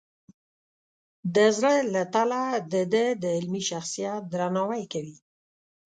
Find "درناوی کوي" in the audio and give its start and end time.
4.33-5.17